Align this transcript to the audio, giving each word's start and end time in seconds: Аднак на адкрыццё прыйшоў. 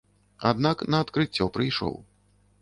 Аднак 0.51 0.81
на 0.93 1.01
адкрыццё 1.05 1.47
прыйшоў. 1.59 1.95